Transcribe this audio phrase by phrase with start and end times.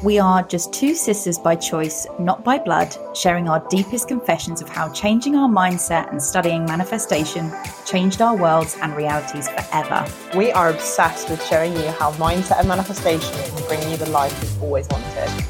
[0.00, 4.68] We are just two sisters by choice, not by blood, sharing our deepest confessions of
[4.68, 7.50] how changing our mindset and studying manifestation
[7.84, 10.06] changed our worlds and realities forever.
[10.36, 14.40] We are obsessed with showing you how mindset and manifestation can bring you the life
[14.40, 15.44] you've always wanted.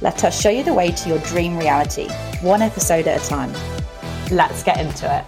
[0.00, 2.08] Let us show you the way to your dream reality,
[2.40, 3.52] one episode at a time.
[4.32, 5.24] Let's get into it.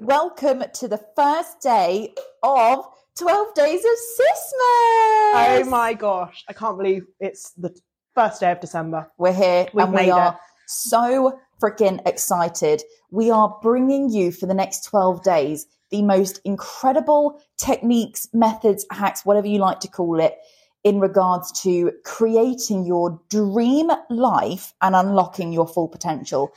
[0.00, 2.86] Welcome to the first day of
[3.18, 4.52] 12 Days of Sismas.
[5.32, 7.74] Oh my gosh, I can't believe it's the
[8.14, 9.10] first day of December.
[9.16, 10.38] We're here We've and we are it.
[10.66, 12.82] so freaking excited.
[13.10, 19.24] We are bringing you for the next 12 days the most incredible techniques, methods, hacks,
[19.24, 20.36] whatever you like to call it,
[20.84, 26.52] in regards to creating your dream life and unlocking your full potential.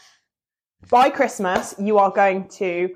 [0.90, 2.96] By Christmas, you are going to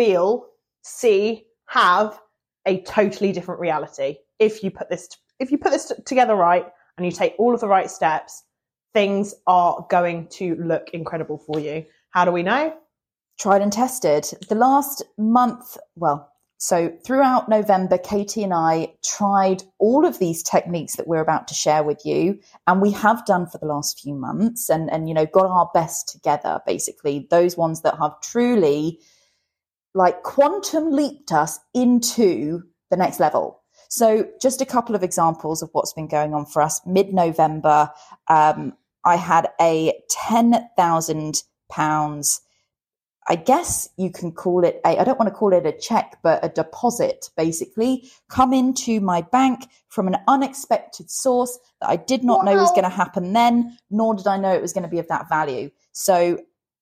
[0.00, 0.46] feel,
[0.82, 2.18] see, have
[2.66, 4.16] a totally different reality.
[4.38, 7.60] If you put this if you put this together right and you take all of
[7.60, 8.44] the right steps,
[8.92, 11.84] things are going to look incredible for you.
[12.10, 12.74] How do we know?
[13.40, 14.26] tried and tested.
[14.48, 20.96] The last month, well, so throughout November, Katie and I tried all of these techniques
[20.96, 24.14] that we're about to share with you, and we have done for the last few
[24.14, 26.60] months, and and you know got our best together.
[26.66, 29.00] Basically, those ones that have truly
[29.94, 33.60] like quantum leaped us into the next level.
[33.88, 36.80] So, just a couple of examples of what's been going on for us.
[36.86, 37.90] Mid November,
[38.28, 38.74] um,
[39.04, 42.40] I had a ten thousand pounds
[43.30, 46.18] I guess you can call it a, I don't want to call it a check,
[46.20, 52.24] but a deposit basically come into my bank from an unexpected source that I did
[52.24, 54.88] not know was going to happen then, nor did I know it was going to
[54.88, 55.70] be of that value.
[55.92, 56.40] So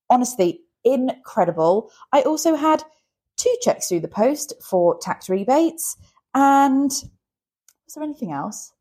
[0.09, 1.91] honestly, incredible.
[2.12, 2.83] I also had
[3.39, 5.97] two checks through the post for tax rebates.
[6.34, 8.72] And was there anything else?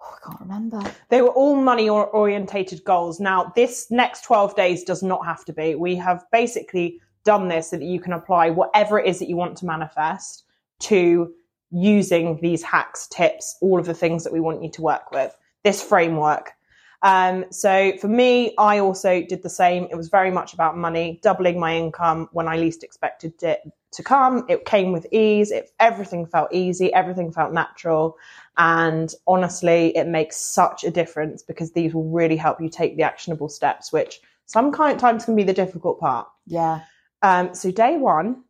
[0.00, 0.82] Oh, I can't remember.
[1.10, 3.20] They were all money or- orientated goals.
[3.20, 5.74] Now, this next 12 days does not have to be.
[5.74, 9.36] We have basically done this so that you can apply whatever it is that you
[9.36, 10.44] want to manifest
[10.80, 11.32] to
[11.70, 15.36] using these hacks, tips, all of the things that we want you to work with,
[15.62, 16.52] this framework.
[17.02, 19.88] Um, so for me, I also did the same.
[19.90, 23.60] It was very much about money, doubling my income when I least expected it
[23.92, 24.44] to come.
[24.48, 25.50] It came with ease.
[25.50, 26.92] It, everything felt easy.
[26.92, 28.16] Everything felt natural.
[28.58, 33.02] And honestly, it makes such a difference because these will really help you take the
[33.02, 36.28] actionable steps, which sometimes can be the difficult part.
[36.46, 36.80] Yeah.
[37.22, 38.44] Um, so day one,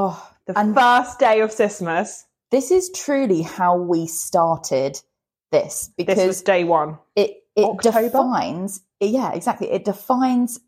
[0.00, 2.22] Oh, the And- first day of Sismas,
[2.52, 5.00] this is truly how we started
[5.50, 6.98] this this because was day one.
[7.16, 8.02] it it October?
[8.02, 10.60] defines yeah exactly it defines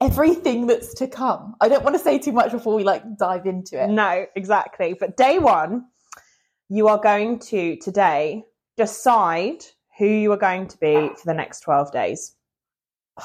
[0.00, 3.46] everything that's to come i don't want to say too much before we like dive
[3.46, 4.94] into it No, exactly.
[4.98, 5.86] But day one,
[6.68, 8.44] you are going to today
[8.76, 9.64] decide
[9.98, 12.34] who you are going to be for the next 12 days.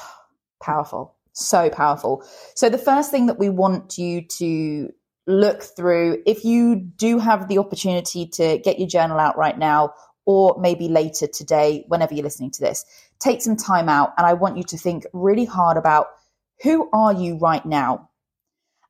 [0.62, 2.22] powerful so powerful
[2.54, 4.90] so the first thing that we want you to
[5.26, 9.94] look through if you do have the opportunity to get your journal out right now
[10.26, 12.86] or maybe later today whenever you're listening to this
[13.20, 16.08] take some time out and i want you to think really hard about
[16.64, 18.10] who are you right now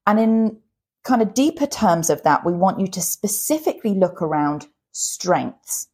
[0.07, 0.57] and in
[1.03, 5.87] kind of deeper terms of that we want you to specifically look around strengths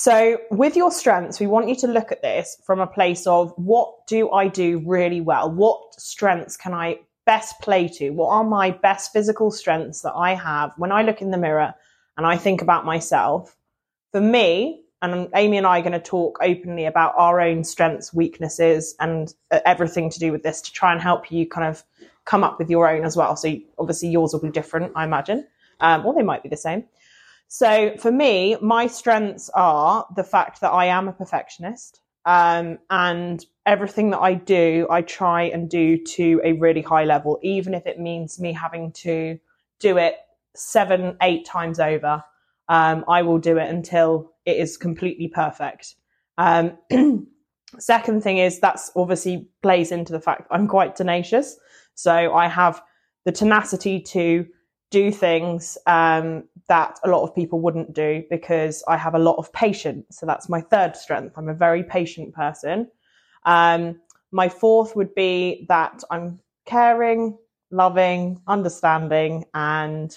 [0.00, 3.52] So, with your strengths, we want you to look at this from a place of
[3.56, 5.50] what do I do really well?
[5.50, 8.10] What strengths can I best play to?
[8.10, 11.74] What are my best physical strengths that I have when I look in the mirror
[12.16, 13.56] and I think about myself?
[14.12, 18.12] For me, and Amy and I are going to talk openly about our own strengths,
[18.12, 21.84] weaknesses, and uh, everything to do with this to try and help you kind of
[22.24, 23.36] come up with your own as well.
[23.36, 25.46] So, obviously, yours will be different, I imagine,
[25.80, 26.84] um, or they might be the same.
[27.48, 32.00] So for me, my strengths are the fact that I am a perfectionist.
[32.26, 37.38] Um, and everything that I do, I try and do to a really high level,
[37.42, 39.38] even if it means me having to
[39.80, 40.16] do it
[40.54, 42.22] seven, eight times over.
[42.68, 45.94] Um, I will do it until it is completely perfect.
[46.36, 46.76] Um,
[47.78, 51.58] second thing is that's obviously plays into the fact I'm quite tenacious.
[51.94, 52.82] So I have
[53.24, 54.46] the tenacity to
[54.90, 59.36] do things um, that a lot of people wouldn't do because I have a lot
[59.36, 60.18] of patience.
[60.18, 61.34] So that's my third strength.
[61.36, 62.88] I'm a very patient person.
[63.44, 64.00] Um,
[64.30, 67.36] my fourth would be that I'm caring,
[67.70, 70.16] loving, understanding, and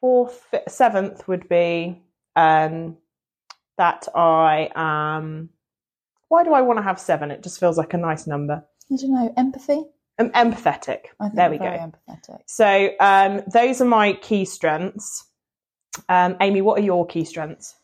[0.00, 2.02] fourth, seventh would be
[2.34, 2.96] um,
[3.78, 5.50] that I am.
[6.28, 7.30] Why do I want to have seven?
[7.30, 8.64] It just feels like a nice number.
[8.92, 9.84] i don't know empathy
[10.18, 11.06] I'm empathetic.
[11.34, 11.64] There we go.
[11.64, 12.40] Empathetic.
[12.46, 15.26] So um, those are my key strengths.
[16.08, 17.74] Um, Amy, what are your key strengths?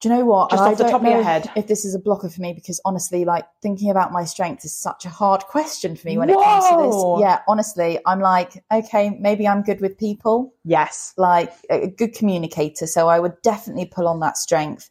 [0.00, 0.50] Do you know what?
[0.50, 1.50] Just And off the top of your head.
[1.56, 4.74] If this is a blocker for me, because honestly, like thinking about my strengths is
[4.74, 7.20] such a hard question for me when it comes to this.
[7.20, 11.12] Yeah, honestly, I'm like, okay, maybe I'm good with people, Yes.
[11.18, 12.86] like a good communicator.
[12.86, 14.90] So I would definitely pull on that strength.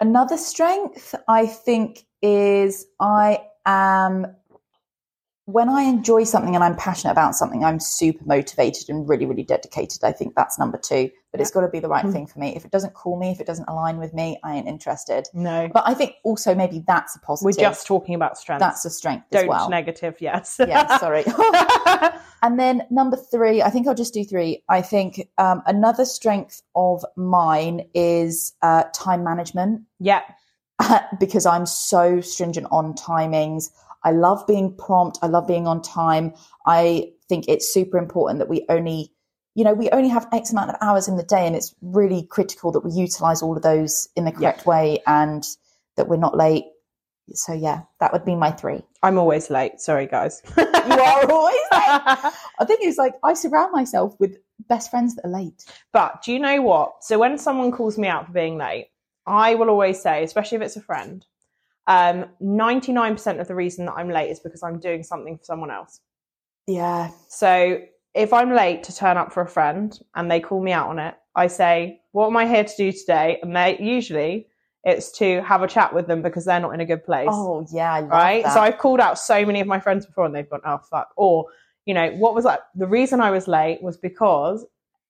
[0.00, 4.28] Another strength, I think, is I am
[5.50, 9.44] when I enjoy something and I'm passionate about something, I'm super motivated and really, really
[9.44, 10.04] dedicated.
[10.04, 11.10] I think that's number two.
[11.32, 12.12] But it's got to be the right Mhm.
[12.12, 12.54] thing for me.
[12.54, 15.26] If it doesn't call me, if it doesn't align with me, I ain't interested.
[15.32, 15.70] No.
[15.72, 17.56] But I think also maybe that's a positive.
[17.56, 18.60] We're just talking about strengths.
[18.60, 19.70] that's a strength Don't as well.
[19.70, 20.56] negative, yes.
[20.58, 21.24] yeah, sorry.
[22.42, 24.62] and then number three, I think I'll just do three.
[24.68, 30.20] I think um, another strength of mine is uh, time management yeah.
[31.20, 33.70] because I'm so stringent on timings.
[34.04, 35.18] I love being prompt.
[35.22, 36.34] I love being on time.
[36.66, 39.12] I think it's super important that we only,
[39.54, 42.26] you know, we only have X amount of hours in the day, and it's really
[42.26, 45.44] critical that we utilize all of those in the correct way and
[45.96, 46.64] that we're not late.
[47.32, 48.82] So yeah, that would be my three.
[49.02, 49.80] I'm always late.
[49.80, 50.40] Sorry, guys.
[50.56, 52.32] You are always late.
[52.58, 55.64] I think it's like I surround myself with best friends that are late.
[55.92, 57.02] But do you know what?
[57.02, 58.88] So when someone calls me out for being late,
[59.26, 61.24] I will always say, especially if it's a friend,
[61.88, 65.70] um, 99% of the reason that I'm late is because I'm doing something for someone
[65.70, 66.00] else.
[66.66, 67.80] Yeah, So
[68.14, 70.98] if I'm late to turn up for a friend and they call me out on
[70.98, 73.38] it, I say, What am I here to do today?
[73.42, 74.48] And they usually
[74.84, 77.28] it's to have a chat with them because they're not in a good place.
[77.30, 78.44] Oh yeah, right?
[78.44, 78.54] that.
[78.54, 81.10] So I've called out so many of my friends before and they've gone, Oh fuck.
[81.16, 81.46] Or,
[81.86, 82.68] you know, what was that?
[82.74, 84.66] The reason I was late was because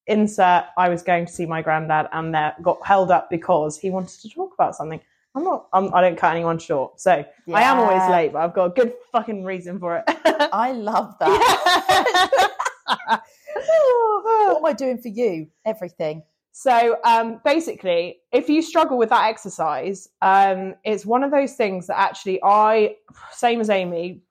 [0.06, 3.90] insert I was going to see my granddad and that got held up because he
[3.90, 5.00] wanted to talk about something.
[5.38, 7.00] I'm not I'm, I don't cut anyone short.
[7.00, 7.24] So
[7.54, 10.04] I am always late, but I've got a good fucking reason for it.
[10.52, 12.50] I love that.
[13.54, 15.46] what am I doing for you?
[15.64, 16.24] Everything.
[16.50, 21.86] So um, basically, if you struggle with that exercise, um, it's one of those things
[21.86, 22.96] that actually I,
[23.30, 24.22] same as Amy,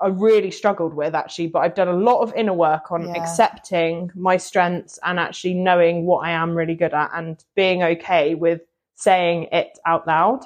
[0.00, 1.48] I really struggled with actually.
[1.48, 3.14] But I've done a lot of inner work on Yeah.
[3.20, 8.36] accepting my strengths and actually knowing what I am really good at and being okay
[8.36, 8.60] with
[8.98, 10.40] saying it out loud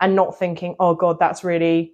[0.00, 1.92] and not thinking, "Oh God, that's really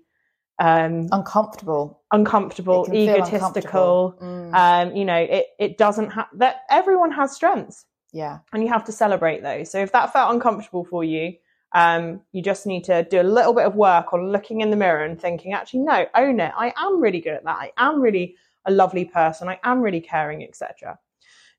[0.59, 2.03] um, Uncomfortable.
[2.13, 4.19] uncomfortable, It can feel egotistical." uncomfortable.
[4.21, 6.57] Mm, Um, you know, it it doesn't have that.
[6.71, 8.39] Everyone has strengths yeah.
[8.53, 9.71] and you have to celebrate those.
[9.71, 11.35] So if that felt uncomfortable for you,
[11.75, 14.77] um, you just need to do a little bit of work on looking in the
[14.77, 16.53] mirror and thinking, actually, no, own it.
[16.57, 17.57] I am really good at that.
[17.57, 18.37] I am really
[18.67, 19.49] a lovely person.
[19.49, 20.99] I am really caring, etc.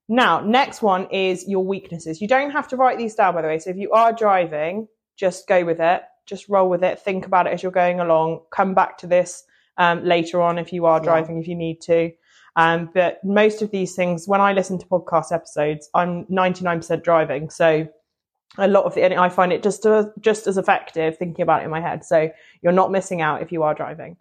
[0.09, 2.21] Now, next one is your weaknesses.
[2.21, 3.59] You don't have to write these down, by the way.
[3.59, 6.03] So if you are driving, just go with it.
[6.25, 6.99] Just roll with it.
[6.99, 8.41] Think about it as you're going along.
[8.51, 9.43] Come back to this
[9.77, 11.03] um, later on if you are Yeah.
[11.05, 12.11] driving, if you need to.
[12.55, 17.49] Um, but most of these things, when I listen to podcast episodes, I'm 99% driving.
[17.49, 17.87] So
[18.59, 21.61] a lot of the, and I find it just, uh, just as effective thinking about
[21.61, 22.05] it in my head.
[22.05, 22.29] So
[22.61, 24.17] you're not missing out if you are driving.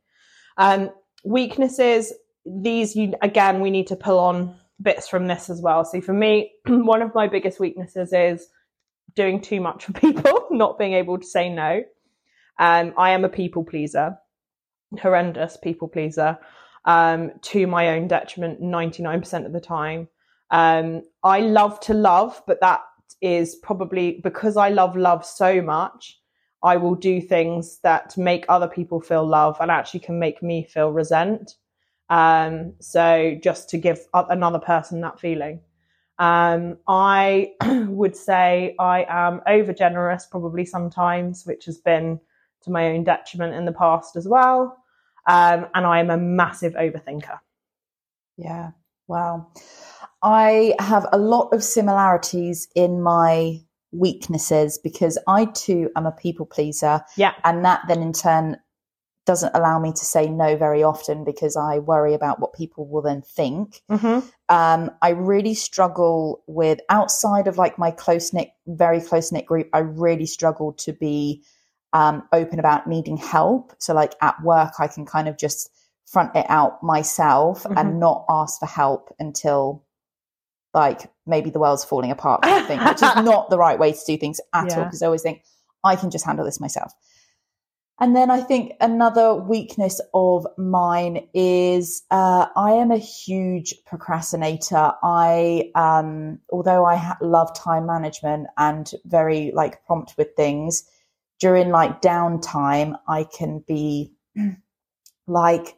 [0.56, 0.90] Um,
[1.24, 2.12] weaknesses,
[2.46, 5.84] these, you, again, we need to pull on bits from this as well.
[5.84, 8.48] So for me, one of my biggest weaknesses is
[9.14, 11.82] doing too much for people, not being able to say no.
[12.58, 14.16] Um, I am a people pleaser,
[15.00, 16.38] horrendous people pleaser
[16.84, 20.08] um, to my own detriment 99% of the time.
[20.50, 22.82] Um, I love to love, but that
[23.20, 26.18] is probably because I love love so much.
[26.62, 30.64] I will do things that make other people feel love and actually can make me
[30.64, 31.54] feel resent.
[32.12, 35.60] Um, so just to give another person that feeling.
[36.18, 37.52] Um, I
[37.88, 42.20] would say I am over generous probably sometimes, which has been
[42.64, 44.76] to my own detriment in the past as well.
[45.26, 47.38] Um, and I am a massive overthinker.
[48.36, 48.72] Yeah.
[49.08, 49.48] Wow.
[50.22, 56.44] I have a lot of similarities in my weaknesses because I too am a people
[56.44, 57.00] pleaser.
[57.16, 57.32] Yeah.
[57.44, 58.58] And that then in turn
[59.24, 63.02] doesn't allow me to say no very often because I worry about what people will
[63.02, 63.82] then think.
[63.90, 64.26] Mm-hmm.
[64.48, 69.68] Um, I really struggle with outside of like my close knit, very close knit group.
[69.72, 71.44] I really struggle to be
[71.92, 73.74] um, open about needing help.
[73.78, 75.70] So, like at work, I can kind of just
[76.06, 77.78] front it out myself Mhm.
[77.78, 79.84] and not ask for help until
[80.74, 83.92] like maybe the world's falling apart, kind of thing, which is not the right way
[83.92, 84.84] to do things at all.
[84.84, 85.42] Because I always think
[85.84, 86.92] I can just handle this myself.
[88.02, 94.90] And then I think another weakness of mine is uh, I am a huge procrastinator.
[95.04, 100.82] I, um, although I ha- love time management and very like prompt with things,
[101.38, 104.12] during like downtime, I can be
[105.28, 105.76] like,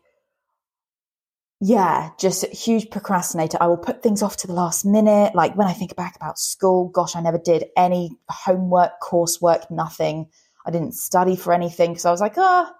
[1.61, 3.59] yeah, just a huge procrastinator.
[3.61, 5.35] I will put things off to the last minute.
[5.35, 10.31] Like when I think back about school, gosh, I never did any homework, coursework, nothing.
[10.67, 12.71] I didn't study for anything because I was like, oh,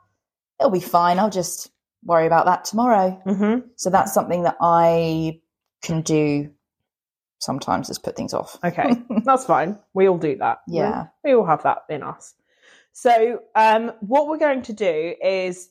[0.59, 1.19] it'll be fine.
[1.19, 1.71] I'll just
[2.05, 3.21] worry about that tomorrow.
[3.27, 3.69] Mm-hmm.
[3.77, 5.41] So that's something that I
[5.83, 6.51] can do
[7.39, 8.59] sometimes is put things off.
[8.65, 8.91] Okay,
[9.25, 9.79] that's fine.
[9.93, 10.59] We all do that.
[10.67, 11.07] Yeah.
[11.23, 12.35] We, we all have that in us.
[12.93, 15.71] So, um, what we're going to do is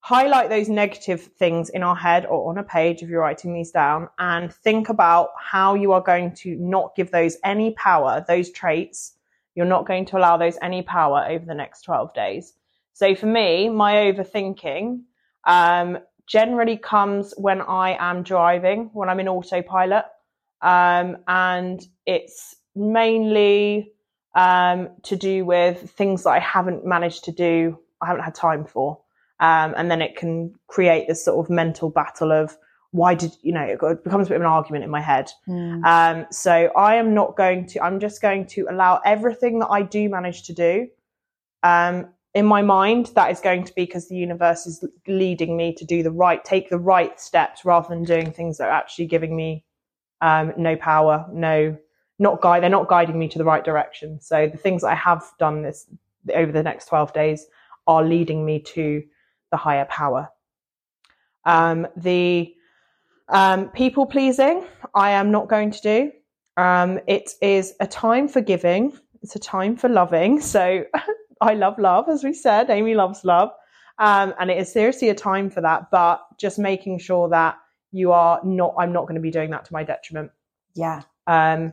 [0.00, 3.70] highlight those negative things in our head or on a page if you're writing these
[3.70, 8.50] down and think about how you are going to not give those any power, those
[8.50, 9.14] traits.
[9.58, 12.52] You're not going to allow those any power over the next 12 days.
[12.92, 15.00] So, for me, my overthinking
[15.44, 15.98] um,
[16.28, 20.04] generally comes when I am driving, when I'm in autopilot.
[20.62, 23.90] Um, and it's mainly
[24.36, 28.64] um, to do with things that I haven't managed to do, I haven't had time
[28.64, 29.00] for.
[29.40, 32.56] Um, and then it can create this sort of mental battle of
[32.90, 35.30] why did, you know, it becomes a bit of an argument in my head.
[35.46, 35.84] Mm.
[35.84, 39.82] Um, so I am not going to, I'm just going to allow everything that I
[39.82, 40.88] do manage to do.
[41.62, 45.74] Um, in my mind, that is going to be because the universe is leading me
[45.74, 49.06] to do the right, take the right steps rather than doing things that are actually
[49.06, 49.64] giving me
[50.20, 51.76] um, no power, no,
[52.18, 52.62] not guide.
[52.62, 54.20] They're not guiding me to the right direction.
[54.20, 55.86] So the things that I have done this
[56.34, 57.46] over the next 12 days
[57.86, 59.02] are leading me to
[59.50, 60.28] the higher power.
[61.44, 62.54] Um, the
[63.28, 66.12] um, people pleasing, I am not going to do.
[66.56, 68.92] Um, it is a time for giving.
[69.22, 70.40] It's a time for loving.
[70.48, 70.84] So
[71.40, 72.68] I love love, as we said.
[72.70, 73.50] Amy loves love.
[73.98, 77.56] Um, and it is seriously a time for that, but just making sure that
[77.92, 80.30] you are not, I'm not going to be doing that to my detriment.
[80.74, 81.02] Yeah.
[81.26, 81.72] Um,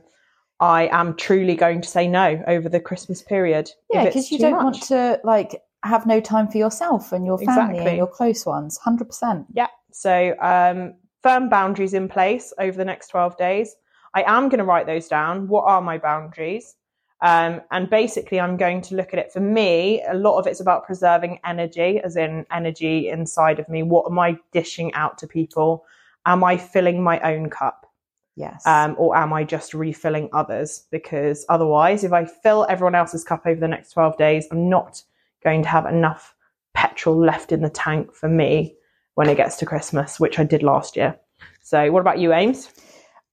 [0.60, 3.70] I am truly going to say no over the Christmas period.
[3.92, 4.62] Yeah, because you don't much.
[4.64, 7.86] want to like have no time for yourself and your family Exactly.
[7.86, 8.78] and your close ones.
[8.78, 9.46] Hundred percent.
[9.52, 9.68] Yeah.
[9.92, 10.94] So um,
[11.26, 13.74] firm boundaries in place over the next 12 days.
[14.14, 15.48] I am going to write those down.
[15.48, 16.76] What are my boundaries?
[17.20, 19.32] Um, and basically, I'm going to look at it.
[19.32, 23.82] For me, a lot of it's about preserving energy, as in energy inside of me.
[23.82, 25.84] What am I dishing out to people?
[26.26, 27.90] Am I filling my own cup?
[28.36, 28.64] Yes.
[28.66, 30.84] um, or am I just refilling others?
[30.92, 35.02] Because otherwise, if I fill everyone else's cup over the next 12 days, I'm not
[35.42, 36.36] going to have enough
[36.74, 38.75] petrol left in the tank for me
[39.16, 41.18] when it gets to Christmas, which I did last year.
[41.62, 42.70] So, what about you, Ames?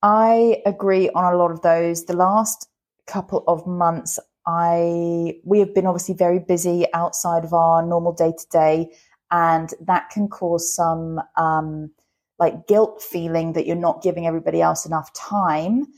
[0.01, 2.05] I agree on a lot of those.
[2.05, 2.67] The last
[3.05, 8.33] couple of months, I we have been obviously very busy outside of our normal day
[8.37, 8.91] to day,
[9.29, 11.91] and that can cause some um,
[12.39, 15.85] like guilt feeling that you're not giving everybody else enough time.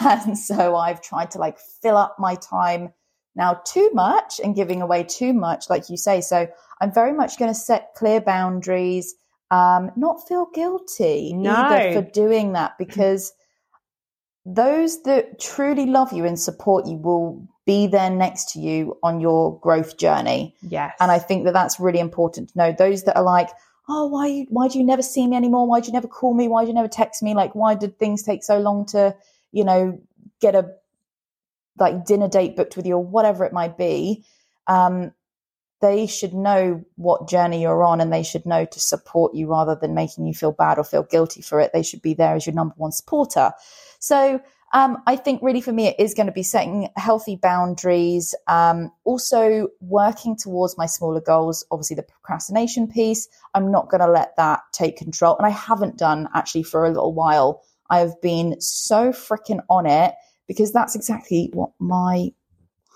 [0.00, 2.92] And so I've tried to like fill up my time
[3.36, 6.20] now too much and giving away too much, like you say.
[6.20, 6.48] So
[6.80, 9.14] I'm very much going to set clear boundaries,
[9.50, 11.54] um, not feel guilty No.
[11.54, 13.32] either for doing that because
[14.44, 19.20] those that truly love you and support you will be there next to you on
[19.20, 20.54] your growth journey.
[20.62, 20.94] Yes.
[21.00, 22.74] And I think that that's really important to know.
[22.76, 23.50] Those that are like,
[23.88, 25.66] oh, why, why do you never see me anymore?
[25.66, 26.46] Why do you never call me?
[26.46, 27.34] Why do you never text me?
[27.34, 29.16] Like, why did things take so long to,
[29.52, 30.00] you know,
[30.40, 30.70] get a
[31.78, 34.24] like dinner date booked with you or whatever it might be?
[34.68, 35.12] Um,
[35.80, 39.74] they should know what journey you're on and they should know to support you rather
[39.74, 41.72] than making you feel bad or feel guilty for it.
[41.72, 43.52] They should be there as your number one supporter.
[43.98, 44.40] So
[44.72, 48.90] um, I think really for me, it is going to be setting healthy boundaries, um,
[49.04, 51.64] also working towards my smaller goals.
[51.70, 55.36] Obviously, the procrastination piece, I'm not going to let that take control.
[55.36, 57.62] And I haven't done actually for a little while.
[57.90, 60.14] I've been so freaking on it
[60.48, 62.32] because that's exactly what my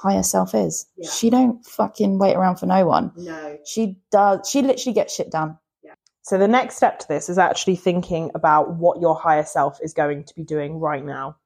[0.00, 0.86] higher self is.
[0.96, 1.10] Yeah.
[1.10, 3.12] She don't fucking wait around for no one.
[3.16, 3.58] no.
[3.66, 4.48] She does.
[4.48, 5.58] She literally gets shit done.
[6.22, 9.94] So, the next step to this is actually thinking about what your higher self is
[9.94, 11.36] going to be doing right now.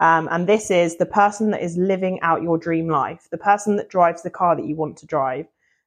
[0.00, 3.76] Um, and this is the person that is living out your dream life, the person
[3.76, 5.46] that drives the car that you want to drive,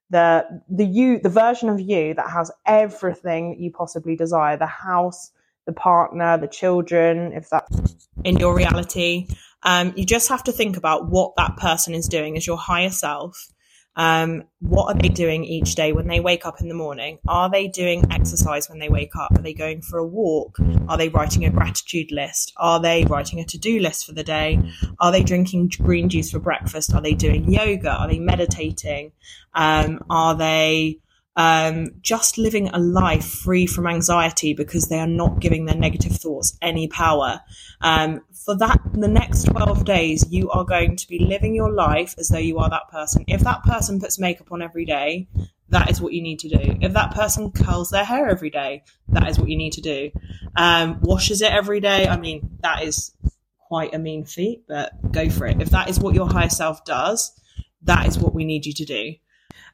[0.09, 4.67] the the you, the version of you that has everything that you possibly desire, the
[4.67, 5.31] house,
[5.65, 9.27] the partner, the children, if that's in your reality.
[9.65, 12.91] Um, you just have to think about what that person is doing as your higher
[12.91, 13.51] self.
[13.97, 17.17] Um, what are they doing each day when they wake up in the morning?
[17.27, 19.31] Are they doing exercise when they wake up?
[19.31, 20.57] Are they going for a walk?
[20.89, 22.53] Are they writing a gratitude list?
[22.57, 24.59] Are they writing a to do list for the day?
[24.99, 26.93] Are they drinking green juice for breakfast?
[26.93, 27.91] Are they doing yoga?
[27.91, 29.13] Are they meditating?
[29.53, 30.99] Um, are they
[31.35, 36.13] um, just living a life free from anxiety because they are not giving their negative
[36.13, 37.41] thoughts any power?
[37.81, 42.15] Um, for that, the next 12 days, you are going to be living your life
[42.17, 43.25] as though you are that person.
[43.27, 45.27] If that person puts makeup on every day,
[45.69, 46.77] that is what you need to do.
[46.81, 50.11] If that person curls their hair every day, that is what you need to do.
[50.55, 53.11] Um, washes it every day, I mean, that is
[53.67, 55.61] quite a mean feat, but go for it.
[55.61, 57.31] If that is what your higher self does,
[57.81, 59.15] that is what we need you to do.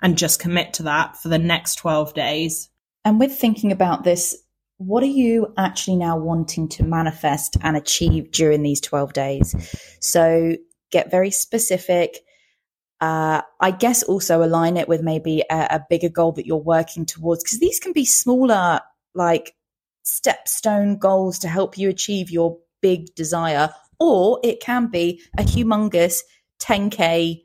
[0.01, 2.69] And just commit to that for the next 12 days.
[3.05, 4.35] And with thinking about this,
[4.77, 9.55] what are you actually now wanting to manifest and achieve during these 12 days?
[9.99, 10.55] So
[10.91, 12.17] get very specific.
[12.99, 17.05] Uh, I guess also align it with maybe a, a bigger goal that you're working
[17.05, 18.79] towards because these can be smaller,
[19.13, 19.53] like
[20.03, 26.21] stepstone goals to help you achieve your big desire, or it can be a humongous
[26.59, 27.41] 10k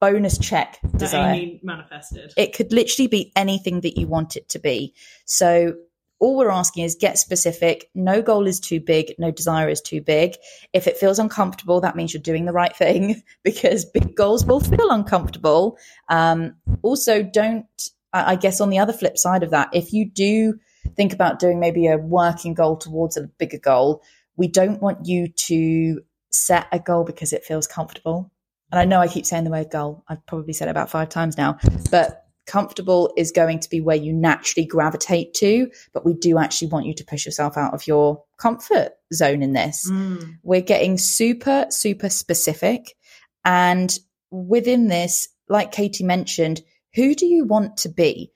[0.00, 1.58] bonus check desire.
[1.62, 2.32] manifested.
[2.36, 4.94] It could literally be anything that you want it to be.
[5.24, 5.74] So
[6.20, 7.90] all we're asking is get specific.
[7.94, 9.14] No goal is too big.
[9.18, 10.36] No desire is too big.
[10.72, 14.60] If it feels uncomfortable, that means you're doing the right thing because big goals will
[14.60, 15.78] feel uncomfortable.
[16.08, 17.66] Um, also, don't,
[18.12, 20.58] I guess on the other flip side of that, if you do
[20.94, 24.02] think about doing maybe a working goal towards a bigger goal,
[24.36, 28.30] we don't want you to set a goal because it feels comfortable.
[28.72, 30.04] And I know I keep saying the word goal.
[30.08, 31.58] I've probably said it about five times now,
[31.90, 35.70] but comfortable is going to be where you naturally gravitate to.
[35.92, 39.52] But we do actually want you to push yourself out of your comfort zone in
[39.52, 39.88] this.
[39.90, 40.38] Mm.
[40.42, 42.96] We're getting super, super specific.
[43.44, 43.96] And
[44.30, 46.60] within this, like Katie mentioned,
[46.94, 48.32] who do you want to be?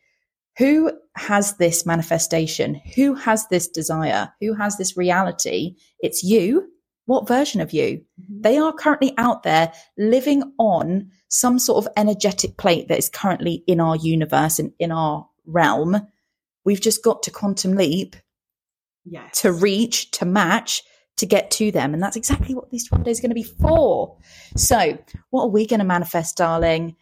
[0.58, 2.80] Who has this manifestation?
[2.94, 4.32] Who has this desire?
[4.40, 5.76] Who has this reality?
[5.98, 6.68] It's you.
[7.06, 8.02] What version of you?
[8.20, 8.40] Mm-hmm.
[8.40, 13.62] They are currently out there living on some sort of energetic plate that is currently
[13.66, 16.06] in our universe and in our realm.
[16.64, 18.16] We've just got to quantum leap
[19.04, 19.42] yes.
[19.42, 20.82] to reach, to match,
[21.18, 21.94] to get to them.
[21.94, 24.16] And that's exactly what these 12 days are going to be for.
[24.56, 24.98] So,
[25.30, 26.96] what are we going to manifest, darling?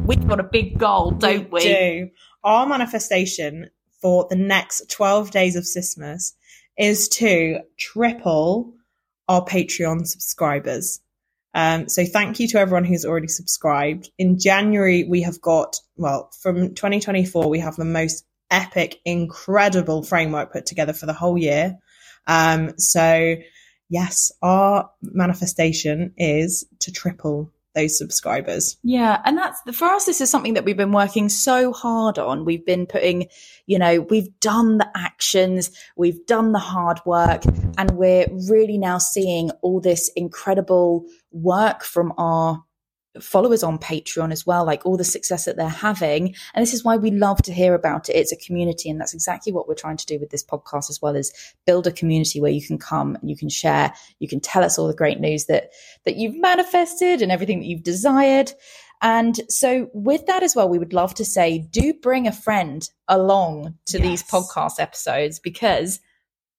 [0.00, 1.60] We've got a big goal, don't we?
[1.60, 1.62] we?
[1.62, 2.10] do
[2.44, 6.32] our manifestation for the next 12 days of Sismas
[6.76, 8.74] is to triple
[9.32, 11.00] our Patreon subscribers.
[11.54, 14.10] Um, so thank you to everyone who's already subscribed.
[14.18, 20.52] In January, we have got, well, from 2024, we have the most epic, incredible framework
[20.52, 21.78] put together for the whole year.
[22.26, 23.36] Um, so
[23.88, 28.76] yes, our manifestation is to triple those subscribers.
[28.82, 29.20] Yeah.
[29.24, 32.44] And that's for us, this is something that we've been working so hard on.
[32.44, 33.28] We've been putting,
[33.66, 37.42] you know, we've done the actions, we've done the hard work,
[37.78, 42.62] and we're really now seeing all this incredible work from our
[43.20, 46.34] followers on Patreon as well, like all the success that they're having.
[46.54, 48.16] And this is why we love to hear about it.
[48.16, 48.88] It's a community.
[48.88, 51.32] And that's exactly what we're trying to do with this podcast as well as
[51.66, 54.78] build a community where you can come and you can share, you can tell us
[54.78, 55.70] all the great news that,
[56.04, 58.52] that you've manifested and everything that you've desired.
[59.02, 62.88] And so with that as well, we would love to say, do bring a friend
[63.08, 64.06] along to yes.
[64.06, 66.00] these podcast episodes because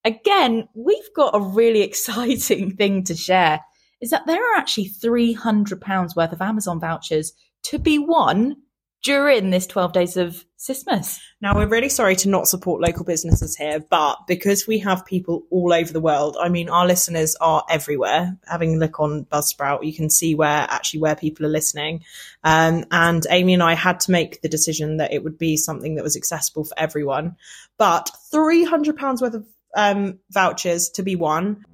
[0.04, 3.60] again, we've got a really exciting thing to share
[4.04, 8.54] is that there are actually £300 worth of Amazon vouchers to be won
[9.02, 11.20] during this 12 days of Sismas.
[11.40, 15.44] Now, we're really sorry to not support local businesses here, but because we have people
[15.50, 18.36] all over the world, I mean, our listeners are everywhere.
[18.46, 22.04] Having a look on Buzzsprout, you can see where actually where people are listening.
[22.42, 25.94] Um, and Amy and I had to make the decision that it would be something
[25.94, 27.36] that was accessible for everyone.
[27.78, 31.64] But £300 worth of um, vouchers to be won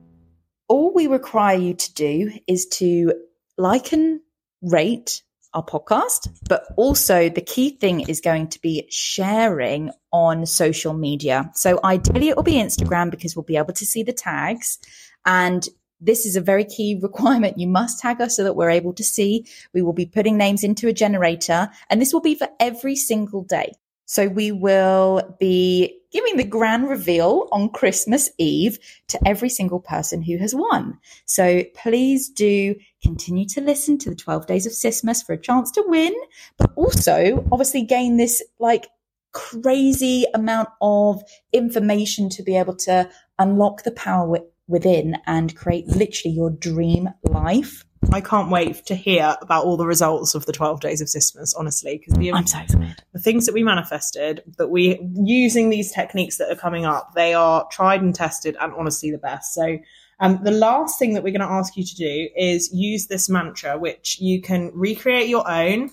[0.70, 3.12] all we require you to do is to
[3.58, 4.20] like and
[4.62, 10.94] rate our podcast, but also the key thing is going to be sharing on social
[10.94, 11.50] media.
[11.56, 14.78] So ideally it will be Instagram because we'll be able to see the tags
[15.26, 15.68] and
[16.00, 17.58] this is a very key requirement.
[17.58, 19.46] You must tag us so that we're able to see.
[19.74, 23.42] We will be putting names into a generator and this will be for every single
[23.42, 23.72] day.
[24.10, 30.20] So we will be giving the grand reveal on Christmas Eve to every single person
[30.20, 30.98] who has won.
[31.26, 35.70] So please do continue to listen to the 12 days of Sismas for a chance
[35.70, 36.12] to win,
[36.58, 38.88] but also obviously gain this like
[39.30, 46.34] crazy amount of information to be able to unlock the power within and create literally
[46.34, 47.84] your dream life.
[48.12, 51.54] I can't wait to hear about all the results of the 12 days of Sismas,
[51.56, 53.02] honestly, because the, I'm so excited.
[53.12, 57.34] the things that we manifested, that we using these techniques that are coming up, they
[57.34, 59.54] are tried and tested and honestly the best.
[59.54, 59.78] So,
[60.18, 63.28] um, the last thing that we're going to ask you to do is use this
[63.28, 65.90] mantra, which you can recreate your own,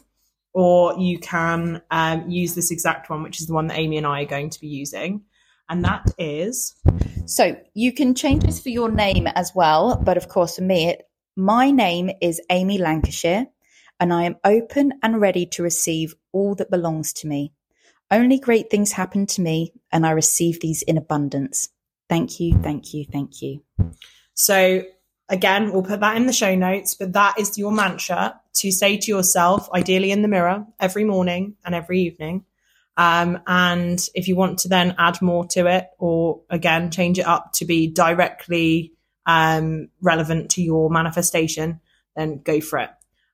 [0.53, 4.07] or you can um, use this exact one, which is the one that Amy and
[4.07, 5.21] I are going to be using.
[5.69, 6.75] And that is.
[7.25, 10.01] So you can change this for your name as well.
[10.03, 11.06] But of course, for me, it
[11.37, 13.45] my name is Amy Lancashire,
[13.99, 17.53] and I am open and ready to receive all that belongs to me.
[18.09, 21.69] Only great things happen to me, and I receive these in abundance.
[22.09, 23.61] Thank you, thank you, thank you.
[24.33, 24.81] So,
[25.29, 28.97] again, we'll put that in the show notes, but that is your mantra to say
[28.97, 32.45] to yourself, ideally in the mirror, every morning and every evening.
[32.97, 37.27] Um, and if you want to then add more to it, or again, change it
[37.27, 38.96] up to be directly
[39.27, 41.81] um, relevant to your manifestation,
[42.15, 42.89] then go for it.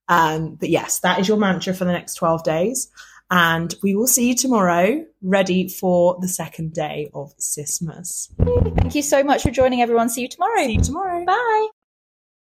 [0.09, 2.89] Um, but yes, that is your mantra for the next 12 days.
[3.31, 8.29] And we will see you tomorrow, ready for the second day of Sismas.
[8.75, 10.09] Thank you so much for joining, everyone.
[10.09, 10.65] See you tomorrow.
[10.65, 11.25] See you tomorrow.
[11.25, 11.69] Bye.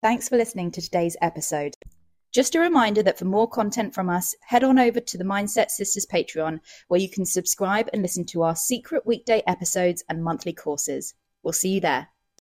[0.03, 1.75] Thanks for listening to today's episode.
[2.33, 5.69] Just a reminder that for more content from us, head on over to the Mindset
[5.69, 10.55] Sisters Patreon, where you can subscribe and listen to our secret weekday episodes and monthly
[10.55, 11.15] courses.
[11.43, 12.09] We'll see you there.